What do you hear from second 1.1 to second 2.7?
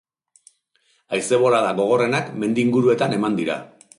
Haize-bolada gogorrenak mendi